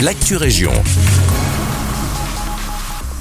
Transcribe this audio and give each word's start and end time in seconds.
l'actu 0.00 0.36
région. 0.36 0.72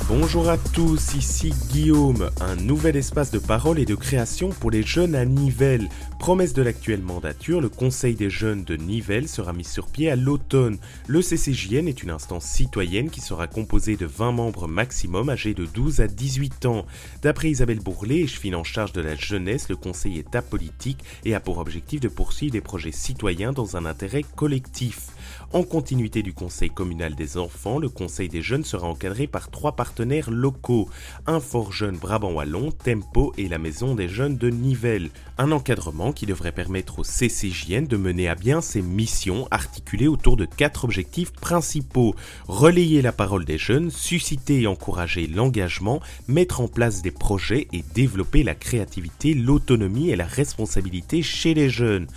Bonjour 0.10 0.50
à 0.50 0.58
tous, 0.58 1.16
ici 1.16 1.54
Guillaume. 1.70 2.30
Un 2.42 2.58
nouvel 2.58 2.98
espace 2.98 3.32
de 3.32 3.40
parole 3.40 3.80
et 3.80 3.86
de 3.86 3.96
création 3.96 4.50
pour 4.50 4.72
les 4.72 4.84
jeunes 4.84 5.16
à 5.16 5.24
Nivelles. 5.24 5.88
Promesse 6.20 6.54
de 6.54 6.62
l'actuelle 6.62 7.02
mandature, 7.02 7.62
le 7.62 7.70
Conseil 7.70 8.16
des 8.16 8.30
jeunes 8.30 8.66
de 8.66 8.76
Nivelles 8.76 9.30
sera 9.30 9.54
mis 9.54 9.64
sur 9.64 9.88
pied 9.88 10.12
à 10.12 10.18
l'automne. 10.18 10.78
Le 11.08 11.22
CCJN 11.22 11.88
est 11.88 12.04
une 12.04 12.12
instance 12.12 12.46
citoyenne 12.46 13.10
qui 13.10 13.22
sera 13.22 13.48
composée 13.48 13.96
de 13.96 14.06
20 14.06 14.34
membres 14.34 14.68
maximum 14.68 15.30
âgés 15.30 15.54
de 15.54 15.66
12 15.66 16.02
à 16.02 16.08
18 16.08 16.66
ans. 16.66 16.86
D'après 17.22 17.50
Isabelle 17.50 17.80
Bourlet, 17.80 18.20
échevine 18.20 18.56
en 18.56 18.66
charge 18.66 18.92
de 18.92 19.02
la 19.02 19.16
jeunesse, 19.16 19.70
le 19.70 19.78
Conseil 19.78 20.20
est 20.20 20.36
apolitique 20.36 21.04
et 21.24 21.36
a 21.36 21.40
pour 21.40 21.58
objectif 21.58 22.02
de 22.02 22.10
poursuivre 22.10 22.52
des 22.52 22.62
projets 22.62 22.92
citoyens 22.92 23.54
dans 23.54 23.78
un 23.78 23.86
intérêt 23.86 24.24
collectif. 24.36 25.15
En 25.54 25.64
continuité 25.64 26.24
du 26.24 26.34
Conseil 26.34 26.70
communal 26.70 27.16
des 27.16 27.38
enfants, 27.38 27.80
le 27.80 27.90
Conseil 27.90 28.30
des 28.30 28.42
jeunes 28.42 28.64
sera 28.64 28.88
encadré 28.88 29.28
par 29.28 29.50
trois 29.50 29.76
partenaires 29.76 30.32
locaux, 30.32 30.90
un 31.28 31.40
fort 31.40 31.72
jeune 31.72 31.98
Brabant 31.98 32.34
Wallon, 32.34 32.72
Tempo 32.72 33.34
et 33.38 33.48
la 33.48 33.58
Maison 33.58 33.96
des 33.96 34.08
jeunes 34.08 34.38
de 34.38 34.50
Nivelles. 34.50 35.10
Un 35.38 35.52
encadrement 35.52 36.12
qui 36.12 36.26
devrait 36.26 36.52
permettre 36.52 37.00
au 37.00 37.04
CCJN 37.04 37.88
de 37.88 37.98
mener 37.98 38.28
à 38.28 38.36
bien 38.36 38.62
ses 38.62 38.82
missions 38.82 39.48
articulées 39.52 40.08
autour 40.08 40.38
de 40.38 40.46
quatre 40.46 40.84
objectifs 40.86 41.32
principaux. 41.32 42.16
Relayer 42.48 43.02
la 43.02 43.12
parole 43.12 43.46
des 43.46 43.58
jeunes, 43.58 43.92
susciter 43.92 44.62
et 44.62 44.68
encourager 44.68 45.28
l'engagement, 45.28 46.02
mettre 46.28 46.62
en 46.62 46.68
place 46.68 47.02
des 47.02 47.12
projets 47.12 47.68
et 47.72 47.84
développer 47.94 48.44
la 48.44 48.56
créativité, 48.56 49.34
l'autonomie 49.34 50.10
et 50.10 50.16
la 50.16 50.26
responsabilité 50.26 51.22
chez 51.22 51.54
les 51.54 51.70
jeunes. 51.70 52.08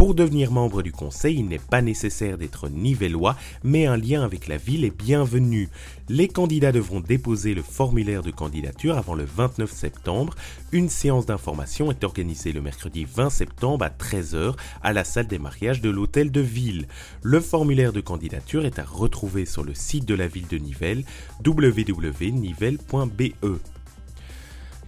Pour 0.00 0.14
devenir 0.14 0.50
membre 0.50 0.80
du 0.80 0.92
conseil, 0.92 1.40
il 1.40 1.48
n'est 1.48 1.58
pas 1.58 1.82
nécessaire 1.82 2.38
d'être 2.38 2.70
nivellois, 2.70 3.36
mais 3.62 3.84
un 3.84 3.98
lien 3.98 4.22
avec 4.22 4.48
la 4.48 4.56
ville 4.56 4.86
est 4.86 4.96
bienvenu. 4.96 5.68
Les 6.08 6.26
candidats 6.26 6.72
devront 6.72 7.00
déposer 7.00 7.52
le 7.52 7.60
formulaire 7.60 8.22
de 8.22 8.30
candidature 8.30 8.96
avant 8.96 9.14
le 9.14 9.24
29 9.24 9.70
septembre. 9.70 10.34
Une 10.72 10.88
séance 10.88 11.26
d'information 11.26 11.90
est 11.90 12.02
organisée 12.02 12.52
le 12.52 12.62
mercredi 12.62 13.04
20 13.04 13.28
septembre 13.28 13.84
à 13.84 13.90
13h 13.90 14.54
à 14.82 14.94
la 14.94 15.04
salle 15.04 15.26
des 15.26 15.38
mariages 15.38 15.82
de 15.82 15.90
l'hôtel 15.90 16.32
de 16.32 16.40
ville. 16.40 16.88
Le 17.22 17.40
formulaire 17.40 17.92
de 17.92 18.00
candidature 18.00 18.64
est 18.64 18.78
à 18.78 18.84
retrouver 18.84 19.44
sur 19.44 19.64
le 19.64 19.74
site 19.74 20.06
de 20.06 20.14
la 20.14 20.28
ville 20.28 20.48
de 20.48 20.56
Nivelles 20.56 21.04
www.nivelles.be. 21.44 23.34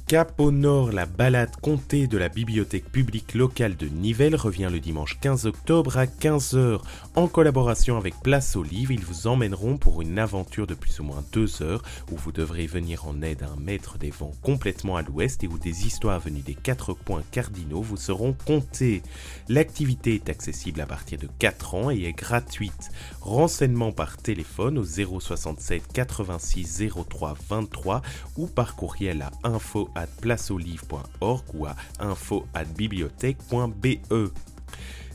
Cap 0.06 0.38
au 0.38 0.52
nord, 0.52 0.92
la 0.92 1.06
balade 1.06 1.56
comptée 1.62 2.08
de 2.08 2.18
la 2.18 2.28
bibliothèque 2.28 2.92
publique 2.92 3.34
locale 3.34 3.78
de 3.78 3.88
Nivelles 3.88 4.36
revient 4.36 4.68
le 4.70 4.82
dimanche 4.82 5.18
15 5.22 5.46
octobre 5.46 5.98
à 5.98 6.06
15h. 6.06 6.82
En 7.16 7.28
collaboration 7.28 7.98
avec 7.98 8.14
Place 8.22 8.58
aux 8.58 8.64
Livres, 8.64 8.92
ils 8.92 9.06
vous 9.06 9.28
emmèneront 9.28 9.78
pour 9.78 10.02
une 10.02 10.20
aventure 10.20 10.68
de 10.68 10.74
plus 10.74 11.00
ou 11.00 11.04
moins 11.06 11.24
deux 11.32 11.64
heures 11.64 11.82
où 12.12 12.18
vous 12.18 12.34
devrez 12.34 12.68
venir 12.68 13.08
en 13.08 13.22
aide 13.22 13.44
à 13.44 13.48
un 13.48 13.56
maître 13.56 13.98
des 13.98 14.10
vents 14.10 14.34
complètement 14.42 14.98
à 14.98 15.04
l'ouest 15.04 15.42
et 15.46 15.48
où 15.48 15.58
des 15.58 15.88
histoires 15.88 16.20
venues 16.20 16.42
des 16.42 16.54
quatre 16.54 16.94
points 16.94 17.24
cardinaux 17.32 17.82
vous 17.82 17.98
seront 17.98 18.36
contées. 18.46 19.04
L'activité 19.48 20.16
est 20.16 20.30
accessible 20.30 20.82
à 20.82 20.86
partir 20.86 21.18
de 21.18 21.30
4 21.40 21.76
ans 21.76 21.92
et 21.92 22.04
est 22.04 22.14
gratuite. 22.14 22.92
Renseignements 23.22 23.94
par 23.94 24.18
téléphone 24.18 24.78
au 24.78 24.84
067 24.84 25.82
86 25.94 26.84
03 27.10 27.36
23 27.50 28.02
ou 28.36 28.48
par 28.48 28.76
courriel 28.76 29.22
à 29.22 29.32
info 29.48 29.90
at 29.96 30.08
placeolive.org 30.22 31.44
ou 31.54 31.66
à 31.66 31.76
info 32.00 32.46
at 32.54 32.66
bibliothèque.be. 32.66 33.98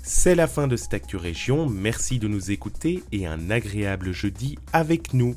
C'est 0.02 0.34
la 0.34 0.46
fin 0.46 0.68
de 0.68 0.76
cette 0.76 0.94
Actu 0.94 1.16
Région, 1.16 1.68
merci 1.68 2.18
de 2.18 2.28
nous 2.28 2.50
écouter 2.50 3.02
et 3.12 3.26
un 3.26 3.50
agréable 3.50 4.12
jeudi 4.12 4.58
avec 4.72 5.12
nous. 5.12 5.34